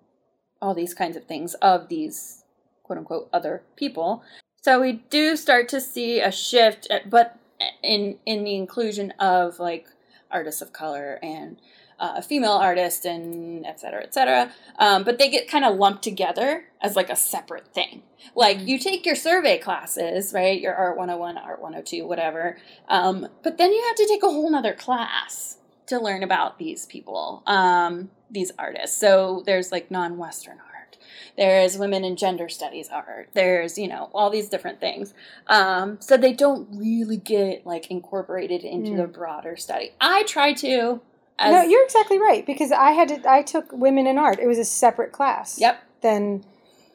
[0.62, 2.44] all these kinds of things of these
[2.84, 4.22] quote unquote other people.
[4.64, 7.38] So we do start to see a shift, uh, but
[7.82, 9.88] in in the inclusion of like
[10.30, 11.56] artists of color and
[12.00, 14.52] uh, female artist and et cetera, et cetera.
[14.80, 18.04] Um, but they get kind of lumped together as like a separate thing.
[18.36, 20.60] Like you take your survey classes, right?
[20.60, 22.58] Your Art 101, Art 102, whatever.
[22.90, 26.86] Um, but then you have to take a whole nother class to learn about these
[26.88, 28.98] people, um, these artists.
[28.98, 30.98] So there's like non Western art,
[31.38, 35.14] there's women and gender studies art, there's, you know, all these different things.
[35.48, 38.98] Um, so they don't really get like incorporated into Mm.
[38.98, 39.92] the broader study.
[40.02, 41.02] I try to.
[41.38, 44.40] As, no, you're exactly right because I had to, I took women in art.
[44.40, 45.60] It was a separate class.
[45.60, 45.82] Yep.
[46.02, 46.46] Than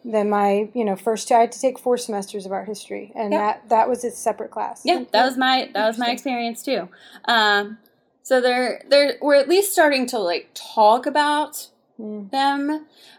[0.04, 3.32] than my you know first I had to take four semesters of art history, and
[3.32, 3.40] Yep.
[3.40, 4.82] that that was a separate class.
[4.84, 6.88] Yeah, that was my that was my experience too.
[7.26, 7.78] Um,
[8.22, 11.68] so they're they're we're at least starting to like talk about
[12.00, 12.30] Mm.
[12.30, 12.70] them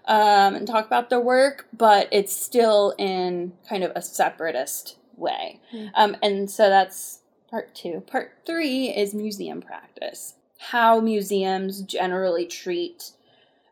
[0.06, 5.60] um, and talk about their work, but it's still in kind of a separatist way.
[5.72, 5.92] Mm.
[5.94, 8.02] Um, and so that's part two.
[8.08, 10.34] Part three is museum practice.
[10.70, 13.12] How museums generally treat,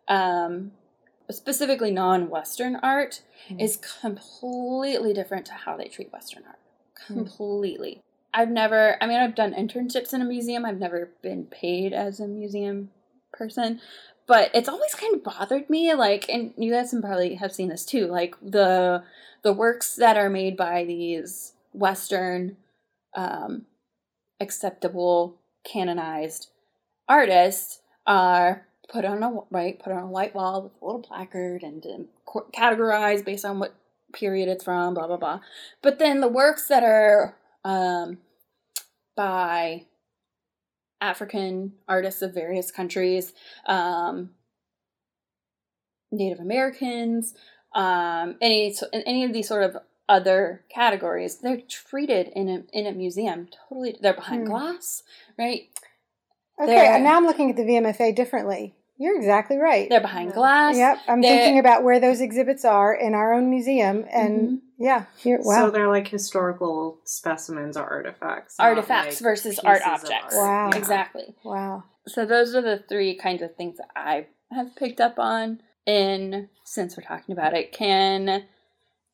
[0.08, 0.71] um,
[1.30, 3.62] specifically non-Western art, Mm.
[3.62, 6.60] is completely different to how they treat Western art.
[7.08, 7.13] Mm.
[7.13, 8.02] Completely.
[8.34, 9.02] I've never.
[9.02, 10.65] I mean, I've done internships in a museum.
[10.65, 12.91] I've never been paid as a museum
[13.32, 13.80] person
[14.30, 17.67] but it's always kind of bothered me like and you guys can probably have seen
[17.69, 19.04] this too like the
[19.41, 22.56] the works that are made by these western
[23.15, 23.65] um
[24.39, 26.49] acceptable canonized
[27.10, 31.63] artists are put on a right put on a white wall with a little placard
[31.63, 33.76] and um, co- categorized based on what
[34.13, 35.39] period it's from blah blah blah
[35.82, 38.17] but then the works that are um
[39.15, 39.86] by
[41.02, 43.34] African artists of various countries,
[43.65, 44.32] um,
[46.12, 47.34] Native Americans,
[47.74, 49.78] um, any so- any of these sort of
[50.10, 53.98] other categories, they're treated in a in a museum totally.
[54.02, 54.50] They're behind Hmm.
[54.52, 55.04] glass,
[55.38, 55.69] right?
[56.60, 58.76] Okay, They're- and now I'm looking at the VMFA differently.
[58.98, 59.88] You're exactly right.
[59.89, 60.76] They're behind glass.
[60.76, 64.56] Yep, I'm They're- thinking about where those exhibits are in our own museum, and Mm-hmm.
[64.84, 68.56] yeah, you're, wow, So they're like historical specimens or artifacts.
[68.60, 70.36] Artifacts like versus art objects.
[70.36, 70.45] art.
[70.45, 70.69] Wow.
[70.74, 70.78] Yeah.
[70.78, 71.34] Exactly.
[71.45, 71.84] wow.
[72.08, 75.62] So those are the three kinds of things that I have picked up on.
[75.86, 78.43] In since we're talking about it, can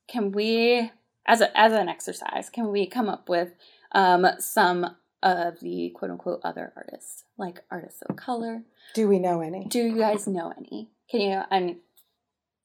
[0.09, 0.91] can we
[1.25, 3.53] as a as an exercise can we come up with
[3.93, 8.63] um, some of the quote unquote other artists like artists of color?
[8.93, 9.65] Do we know any?
[9.65, 10.89] Do you guys know any?
[11.09, 11.41] Can you?
[11.51, 11.77] I'm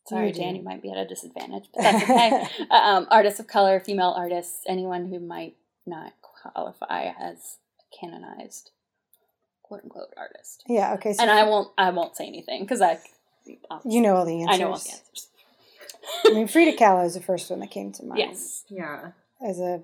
[0.07, 0.33] sorry, You.
[0.35, 0.57] Dan.
[0.57, 2.47] You might be at a disadvantage, but that's okay.
[2.71, 7.57] um, artists of color, female artists, anyone who might not qualify as
[7.99, 8.71] canonized
[9.63, 10.65] quote unquote artist.
[10.69, 10.95] Yeah.
[10.95, 11.13] Okay.
[11.13, 11.69] So And I won't.
[11.79, 12.99] I won't say anything because I.
[13.85, 14.55] you know all the answers.
[14.55, 15.29] I know all the answers.
[16.27, 18.19] I mean, Frida Kahlo is the first one that came to mind.
[18.21, 18.65] Yes.
[18.69, 19.13] Yeah.
[19.47, 19.81] As a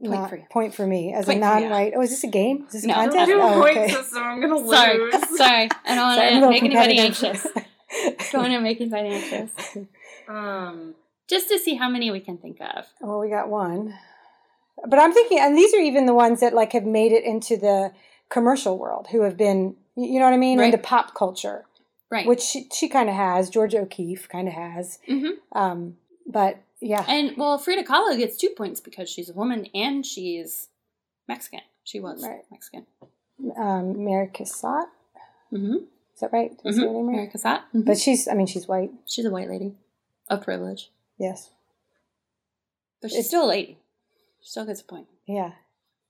[0.00, 0.44] Point not- for you.
[0.50, 1.92] point for me as Point a non-white.
[1.96, 2.64] Oh, is this a game?
[2.66, 2.94] Is this a No.
[2.94, 3.30] contest?
[3.30, 3.88] Two Oh, point okay.
[3.88, 4.22] system.
[4.22, 4.70] I'm gonna lose.
[4.76, 5.10] Sorry.
[5.36, 5.68] Sorry.
[5.84, 7.46] I don't Sorry, I'm a want to make anybody anxious.
[8.32, 9.50] Don't want to make anybody anxious.
[10.28, 10.94] Um.
[11.28, 12.86] Just to see how many we can think of.
[13.00, 13.94] Well, we got one.
[14.88, 17.56] But I'm thinking, and these are even the ones that like have made it into
[17.56, 17.92] the
[18.30, 20.66] commercial world, who have been, you know what I mean, Right.
[20.72, 21.66] into pop culture,
[22.10, 22.26] Right.
[22.26, 23.48] which she, she kind of has.
[23.50, 24.98] Georgia O'Keeffe kind of has.
[25.06, 29.66] hmm Um, but yeah, And well, Frida Kahlo gets two points because she's a woman
[29.74, 30.68] and she's
[31.26, 31.60] Mexican.
[31.82, 32.42] She was Right.
[32.50, 32.86] Mexican.
[33.56, 34.86] um, Mary Cassatt.
[35.52, 35.76] Mm-hmm.
[36.14, 36.50] Is that right?
[36.62, 37.18] Did I say her name right?
[37.18, 37.64] Erica Sat.
[37.74, 38.90] But she's, I mean, she's white.
[39.06, 39.74] she's a white lady
[40.30, 41.50] of privilege, Yes.
[43.00, 43.78] but she's It's- still a lady.
[44.40, 45.06] She still gets a point.
[45.26, 45.52] Yeah.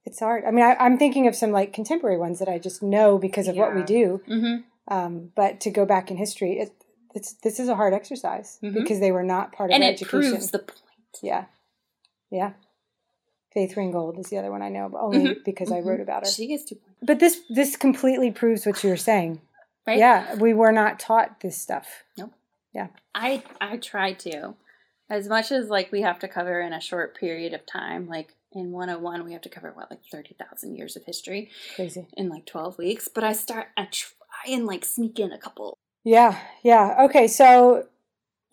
[0.04, 0.44] It's hard.
[0.44, 3.48] I mean, I, I'm thinking of some like contemporary ones that I just know because
[3.48, 4.20] of what we do.
[4.28, 4.94] Mm-hmm.
[4.94, 6.72] Um, but to go back in history, it,
[7.14, 8.74] it's this is a hard exercise Mhm.
[8.74, 10.31] because they were not part of And it education.
[10.33, 10.81] proves the point.
[11.22, 11.44] yeah,
[12.31, 12.53] yeah.
[13.53, 15.44] Faith Ringgold is the other one I know, but only Mhm.
[15.44, 16.31] because I wrote about her.
[16.31, 19.40] She gets two points, But this this completely proves what you were saying.
[19.87, 19.98] right?
[19.98, 22.03] Yeah, we were not taught this stuff.
[22.18, 22.33] Nope.
[22.72, 22.88] Yeah.
[23.14, 24.57] I I try to,
[25.09, 28.09] as much as like we have to cover in a short period of time.
[28.09, 32.09] Like in 101, we have to cover what like 30,000 years of history Crazy.
[32.16, 33.07] in like 12 weeks.
[33.07, 34.16] But I start I try
[34.48, 35.79] and like sneak in a couple.
[36.05, 37.05] Yeah, yeah.
[37.07, 37.87] Okay, so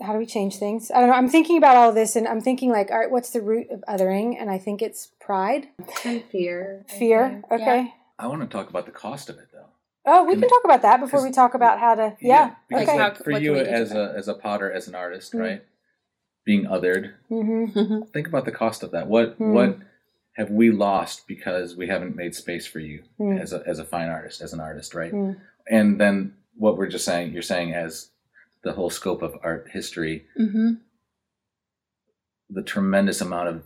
[0.02, 0.90] how do we change things?
[0.90, 1.16] I don't know.
[1.16, 3.84] I'm thinking about all this and I'm thinking like, all right, what's the root of
[3.88, 4.36] othering?
[4.40, 5.68] And I think it's pride,
[6.06, 6.86] And fear.
[6.88, 7.44] Fear.
[7.50, 7.62] think.
[7.62, 7.94] Okay.
[8.18, 9.66] I want to talk about the cost of it, though.
[10.06, 12.16] Oh, we Can can talk about that before we talk about how to.
[12.22, 12.56] Yeah.
[12.70, 12.98] because okay.
[12.98, 14.96] how- like, for what you can we do as a as a potter, as an
[14.96, 15.40] artist, Mm.
[15.40, 15.64] right?
[16.44, 19.08] Being othered, hmm think about the cost of that.
[19.08, 19.54] What Hmm.
[19.54, 19.78] what
[20.38, 23.38] have we lost because we haven't made space for you Hmm.
[23.38, 25.12] as a as a fine artist, as an artist, right?
[25.12, 25.34] Hmm.
[25.70, 28.12] And then what we're just saying, you're saying as
[28.64, 30.74] the whole scope of art history, mm-hmm.
[32.52, 33.64] the tremendous amount of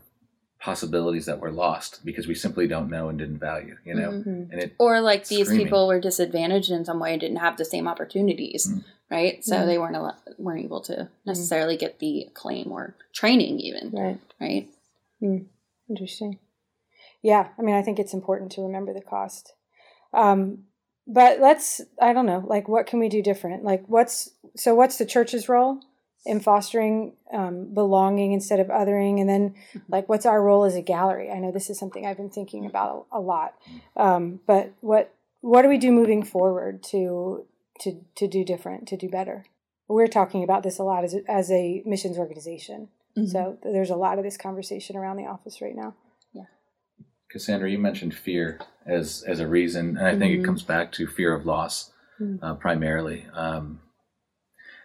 [0.62, 4.12] possibilities that were lost because we simply don't know and didn't value, you know.
[4.12, 4.49] Mhm.
[4.51, 5.65] And it Or like these Screaming.
[5.67, 8.84] people were disadvantaged in some way and didn't have the same opportunities, Mm.
[9.12, 9.43] right?
[9.43, 9.65] So Mm.
[9.65, 14.19] they weren't al- weren't able to necessarily get the acclaim or training, even, Right.
[14.39, 14.69] right?
[15.89, 16.39] Interesting.
[17.21, 19.53] Yeah, I mean, I think it's important to remember the cost.
[20.13, 20.65] Um,
[21.07, 23.63] but let's, I don't know, like, what can we do different?
[23.63, 25.79] Like, what's, so what's the church's role
[26.25, 29.19] in fostering um, belonging instead of othering?
[29.19, 29.55] And then,
[29.87, 31.29] like, what's our role as a gallery?
[31.29, 33.53] I know this is something I've been thinking about a, a lot.
[33.95, 37.45] Um, but what, what do we do moving forward to,
[37.81, 39.45] to, to do different, to do better?
[39.87, 42.89] We're talking about this a lot as, as a missions organization.
[43.15, 43.27] Mm-hmm.
[43.27, 45.93] So there's a lot of this conversation around the office right now.
[47.31, 50.39] Cassandra, you mentioned fear as as a reason, and I think Mhm.
[50.41, 52.39] it comes back to fear of loss Mm.
[52.41, 53.25] uh, primarily.
[53.33, 53.81] Um,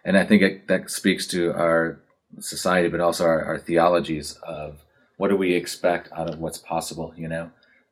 [0.03, 1.99] and I think it, that speaks to our
[2.39, 4.83] society, but also our, our theologies of
[5.17, 7.13] what do we expect out of what's possible.
[7.15, 7.51] You know,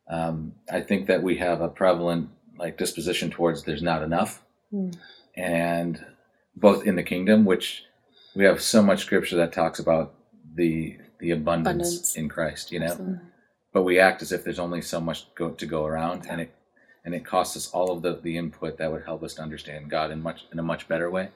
[0.09, 4.95] um, I think that we have a prevalent like disposition towards there's not enough, Mm.
[5.37, 6.05] and
[6.55, 7.85] both in the kingdom, which
[8.35, 10.15] we have so much scripture that talks about
[10.55, 12.15] the the abundance, Abundance.
[12.15, 12.71] in Christ.
[12.71, 13.19] You know Absolutely.
[13.73, 16.55] But we act as if there's only so much go, to go around and it
[17.05, 19.89] and it costs us all of the, the input that would help us to understand
[19.89, 21.29] God in much in a much better way.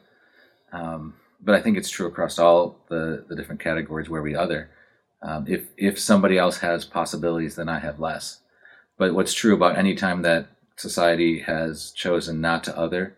[0.72, 4.70] Um, but I think it's true across all the, the different categories where we other.
[5.22, 8.40] Um, if if somebody else has possibilities, then I have less.
[8.98, 13.16] But what's true about any time that society has chosen not to other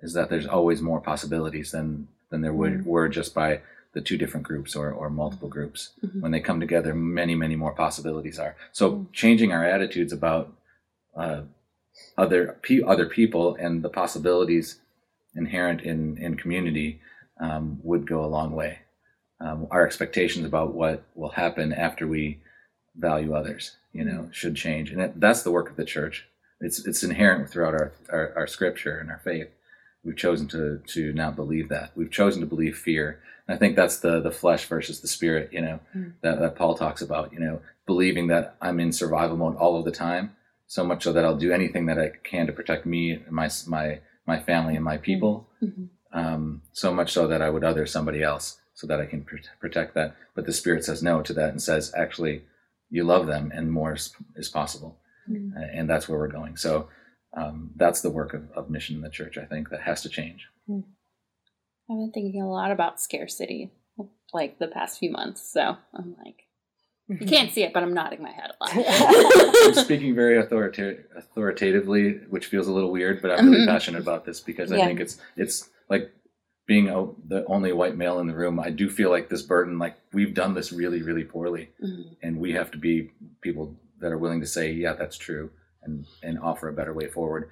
[0.00, 3.60] is that there's always more possibilities than than there would were just by
[3.94, 6.20] the two different groups or, or multiple groups Mhm.
[6.20, 8.54] when they come together many many more possibilities are.
[8.72, 10.52] So changing our attitudes about
[11.16, 11.42] uh,
[12.18, 14.80] other pe- other people and the possibilities
[15.34, 17.00] inherent in in community
[17.40, 18.78] um, would go a long way.
[19.40, 22.40] Um, our expectations about what will happen after we
[22.96, 24.90] value others you know should change.
[24.92, 26.26] And it, that's the work of the church.
[26.60, 29.48] It's it's inherent throughout our, our our scripture and our faith
[30.04, 31.90] we've chosen to to not believe that.
[31.96, 33.20] We've chosen to believe fear.
[33.46, 35.78] And i think that's the the flesh versus the spirit you know
[36.22, 39.84] that, that paul talks about you know believing that i'm in survival mode all of
[39.84, 40.34] the time
[40.66, 43.48] so much so that i'll do anything that i can to protect me and my
[43.66, 45.46] my my family and my people.
[45.62, 45.88] Mhm.
[46.12, 49.36] um, so much so that i would other somebody else so that i can pr-
[49.60, 50.16] protect that.
[50.34, 52.44] But the spirit says no to that and says actually
[52.90, 54.92] you love them and more is, is possible.
[55.30, 55.54] Mhm.
[55.56, 56.56] Uh, and that's where we're going.
[56.56, 56.88] So
[57.36, 60.08] um, that's the work of, of mission in the church i think that has to
[60.08, 60.48] change
[61.90, 63.70] I've been thinking a lot about scarcity,
[64.32, 65.42] like the past few months.
[65.52, 66.44] So I'm like,
[67.08, 68.72] you can't see it, but I'm nodding my head a lot.
[69.66, 73.68] I'm speaking very authorita- authoritatively, which feels a little weird, but I'm really Mhm.
[73.68, 76.10] passionate about this because I think it's it's like
[76.66, 78.58] being a, the only white male in the room.
[78.58, 82.16] I do feel like this burden, like we've done this really, really poorly, Mhm.
[82.22, 83.10] and we have to be
[83.42, 85.50] people that are willing to say, yeah, that's true,
[85.84, 87.50] and and offer a better way forward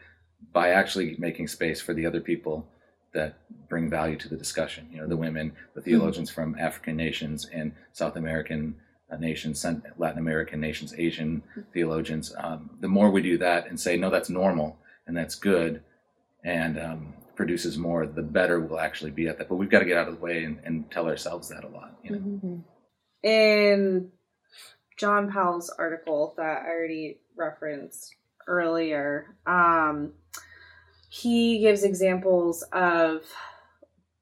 [0.53, 2.67] by actually making space for the other people
[3.15, 4.89] that bring value to the discussion.
[4.91, 8.75] You know, the women, the theologians from African nations and South American
[9.11, 9.65] uh, nations,
[9.99, 12.35] Latin American nations, Asian theologians.
[12.39, 15.83] Um, the more we do that and say, no, that's normal and that's good,
[16.45, 19.49] and um, produces more, the better we'll actually be at that.
[19.49, 21.69] But we've got to get out of the way and, and tell ourselves that a
[21.69, 21.99] lot.
[22.03, 22.19] You know?
[22.19, 22.63] Mhm.
[23.23, 24.11] in
[24.97, 28.15] John Powell's article that I already referenced
[28.47, 30.13] earlier, um,
[31.09, 33.23] he gives examples of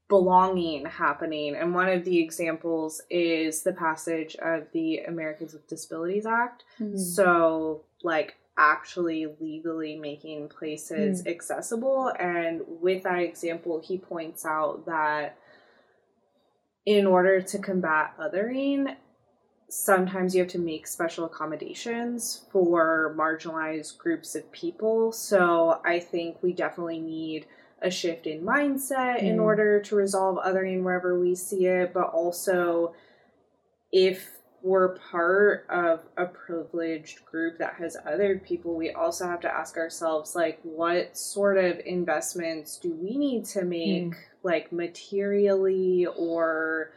[0.08, 1.54] belonging happening.
[1.54, 6.64] And one of the examples is the passage of the Americans with Disabilities Act.
[6.80, 6.98] Mm-hmm.
[6.98, 12.12] So, like, actually legally making places accessible.
[12.18, 15.38] And with that example, he points out that
[16.84, 18.96] in order to combat othering,
[19.70, 25.12] sometimes you have to make special accommodations for marginalized groups of people.
[25.12, 27.46] So I think we definitely need
[27.80, 29.42] a shift in mindset in Mm.
[29.42, 32.94] order to resolve othering wherever we see it, but also
[33.92, 39.50] if we're part of a privileged group that has other people, we also have to
[39.50, 46.90] ask ourselves like what sort of investments do we need to make like materially or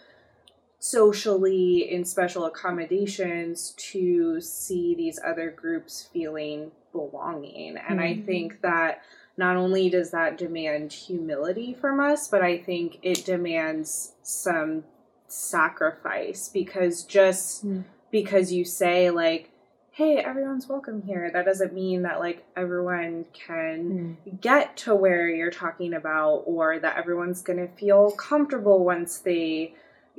[0.84, 7.78] socially in special accommodations to see these other groups feeling belonging.
[7.78, 8.26] And I Mhm.
[8.26, 9.02] think that
[9.38, 14.84] not only does that demand humility from us, but I think it demands some
[15.30, 17.84] sacrifice because just Mm.
[18.12, 19.50] because you say like
[19.92, 24.42] hey everyone's welcome here that doesn't mean that like everyone can Mm.
[24.42, 29.74] get to where you're talking about or that everyone's going to feel comfortable once they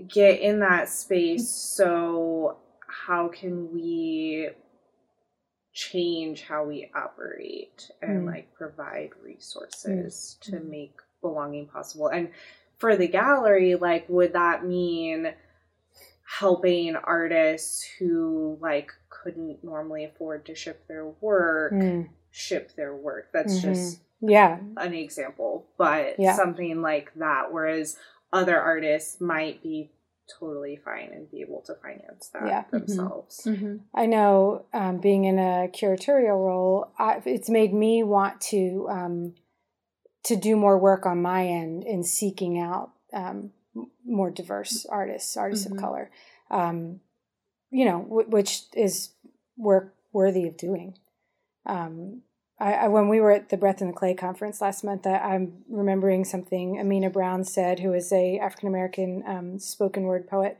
[0.08, 2.56] get in that space so
[2.88, 4.50] how can we
[5.72, 8.26] change how we operate and Mm.
[8.26, 12.30] like provide resources to make belonging possible and
[12.78, 15.32] for the gallery like would that mean
[16.38, 22.08] helping artists who like couldn't normally afford to ship their work Mm.
[22.30, 23.62] ship their work that's Mhm.
[23.62, 24.58] just Yeah.
[24.78, 26.34] an example, but Yeah.
[26.34, 27.98] something like that, whereas
[28.34, 29.90] other artists might be
[30.40, 32.64] totally fine and be able to finance that Yeah.
[32.64, 32.70] Mhm.
[32.70, 33.42] themselves.
[33.46, 33.76] Mm-hmm.
[33.94, 39.34] I know um, being in a curatorial role, I, it's made me want to um,
[40.24, 43.52] to do more work on my end in seeking out um,
[44.04, 45.72] more diverse artists, artists Mhm.
[45.72, 46.10] of color.
[46.50, 47.00] Um,
[47.70, 49.10] you know, w- which is
[49.56, 50.96] work worthy of doing.
[51.66, 52.22] Um,
[52.58, 55.18] I, I, when we were at the Breath in the Clay conference last month, I,
[55.18, 60.58] I'm remembering something Amena Brown said, who is a African American um, spoken word poet,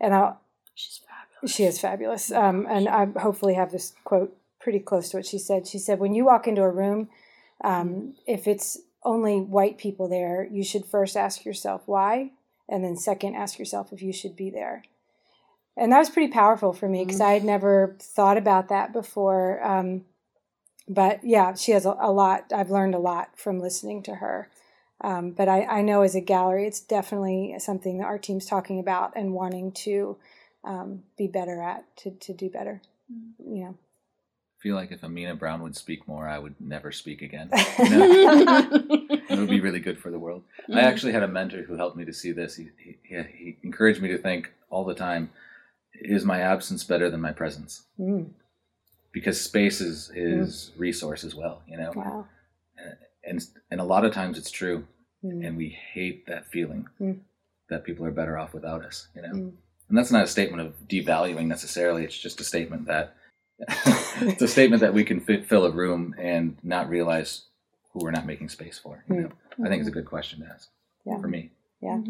[0.00, 0.40] and I'll
[0.74, 1.54] She's fabulous.
[1.54, 2.32] she is fabulous.
[2.32, 5.66] Um, and I hopefully have this quote pretty close to what she said.
[5.66, 7.08] She said, When you walk into a room,
[7.62, 12.32] um, if it's only white people there, you should first ask yourself why,
[12.68, 14.82] and then second, ask yourself if you should be there.
[15.76, 19.62] And that was pretty powerful for me because I had never thought about that before.
[19.62, 20.06] Um,
[20.88, 22.52] but yeah, she has a, a lot.
[22.54, 24.48] I've learned a lot from listening to her.
[25.02, 28.78] Um, but I, I know as a gallery, it's definitely something that our team's talking
[28.78, 30.16] about and wanting to
[30.64, 32.80] um, be better at to, to do better.
[33.38, 33.78] You know,
[34.58, 37.50] I feel like if Amena Brown would speak more, I would never speak again.
[37.78, 38.68] You know?
[39.28, 40.44] it would be really good for the world.
[40.72, 42.56] I actually had a mentor who helped me to see this.
[42.56, 45.30] He, he, he encouraged me to think all the time:
[45.94, 47.82] Is my absence better than my presence?
[48.00, 48.30] Mm,
[49.16, 51.90] Because space is is resource as well, you know.
[51.96, 52.26] wow.
[53.24, 53.40] And
[53.70, 54.84] and a lot of times it's true,
[55.24, 57.20] Mm, and we hate that feeling Mm.
[57.70, 59.32] that people are better off without us, you know.
[59.32, 59.52] Mm.
[59.88, 62.04] And that's not a statement of devaluing necessarily.
[62.04, 63.14] It's just a statement that
[64.30, 67.46] it's a statement that we can fit, fill a room and not realize
[67.92, 69.02] who we're not making space for.
[69.08, 69.30] You know?
[69.64, 70.68] I think it's a good question to ask
[71.06, 71.18] Yeah.
[71.22, 71.42] for me.
[71.80, 72.02] Yeah.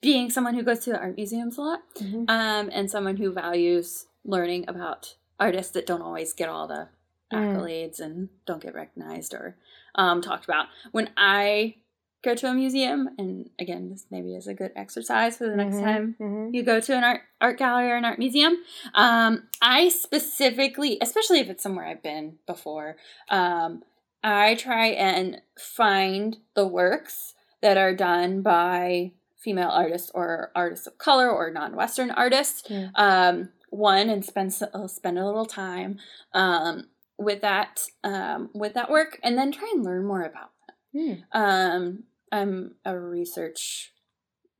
[0.00, 2.24] Being someone who goes to art museums a lot, Mhm.
[2.30, 6.88] um, and someone who values learning about artists that don't always get all the
[7.32, 7.52] Mm.
[7.54, 9.54] accolades and don't get recognized or
[9.94, 10.66] um, talked about.
[10.92, 11.74] When I
[12.22, 15.76] go to a museum, and again, this maybe is a good exercise for the next
[15.76, 15.84] Mhm.
[15.84, 16.54] time Mhm.
[16.54, 18.56] you go to an art art gallery or an art museum.
[18.94, 22.96] Um, I specifically, especially if it's somewhere I've been before,
[23.28, 23.82] um,
[24.24, 30.96] I try and find the works that are done by female artists or artists of
[30.98, 32.68] color or non-Western artists.
[32.94, 35.98] Um, one and spend uh, spend a little time
[36.32, 36.88] um,
[37.18, 40.50] with that um, with that work, and then try and learn more about
[40.94, 41.24] them.
[41.32, 41.38] Mm.
[41.38, 43.92] Um, I'm a research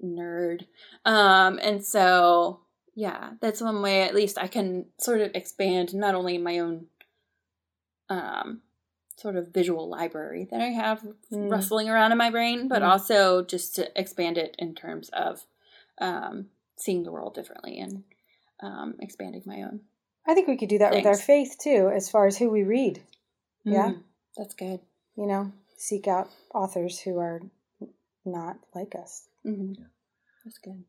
[0.03, 0.67] nerd.
[1.05, 2.61] Um, and so,
[2.95, 6.87] yeah, that's one way at least I can sort of expand not only my own
[8.09, 8.63] um,
[9.17, 11.03] sort of visual library that I have
[11.33, 11.51] Mm.
[11.51, 12.89] rustling around in my brain, but Mm.
[12.89, 15.47] also just to expand it in terms of
[15.99, 18.05] um, seeing the world differently and
[18.61, 19.81] um, expanding my own.
[20.27, 22.63] I think we could do that with our faith too, as far as who we
[22.63, 23.03] read.
[23.65, 23.91] Yeah.
[23.91, 24.03] Mm,
[24.37, 24.81] that's good.
[25.17, 27.41] You know, seek out authors who are
[28.25, 29.27] not like us.
[29.43, 29.73] hmm
[30.45, 30.85] That's good.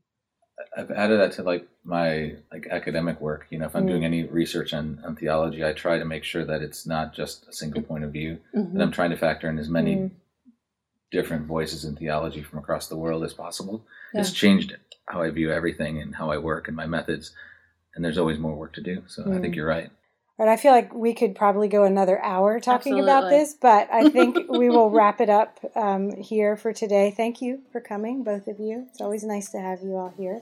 [0.75, 3.47] I've added that to like my like academic work.
[3.49, 3.89] You know, if I'm Mm.
[3.89, 7.47] doing any research on, on theology, I try to make sure that it's not just
[7.47, 8.39] a single point of view.
[8.53, 8.73] Mhm.
[8.73, 10.11] That I'm trying to factor in as many Mm.
[11.11, 13.85] different voices in theology from across the world as possible.
[14.13, 14.75] It's changed
[15.07, 17.33] how I view everything and how I work and my methods.
[17.99, 19.03] And there's always more work to do.
[19.07, 19.57] So I think Mm.
[19.57, 19.89] you're right.
[20.37, 24.07] And I feel like we could probably go another hour talking about this, but I
[24.09, 27.11] think we will wrap it up um, here for today.
[27.11, 28.85] Thank you for coming, both of you.
[28.89, 30.39] It's always nice to have you all here.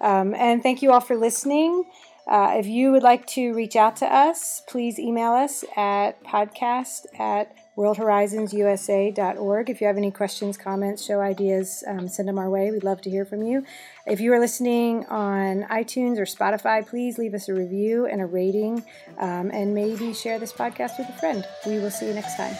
[0.00, 1.84] Um, and thank you all for listening.
[2.26, 7.04] Uh, if you would like to reach out to us, please email us at podcast
[7.18, 9.70] at worldhorizonsusa.org.
[9.70, 12.70] If you have any questions, comments, show ideas, um, send them our way.
[12.70, 13.64] We'd love to hear from you.
[14.06, 18.26] If you are listening on iTunes or Spotify, please leave us a review and a
[18.26, 18.84] rating
[19.18, 21.44] um, and maybe share this podcast with a friend.
[21.66, 22.54] We will see you next time.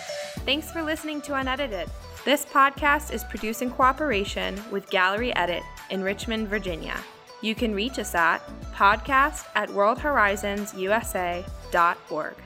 [0.45, 1.89] Thanks for listening to Unedited.
[2.25, 6.97] This podcast is produced in cooperation with Gallery Edit in Richmond, Virginia.
[7.41, 8.39] You can reach us at
[8.75, 12.46] podcast at worldhorizonsusa.org.